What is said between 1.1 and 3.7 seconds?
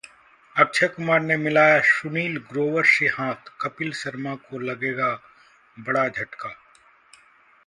ने मिलाया सुनील ग्रोवर से हाथ,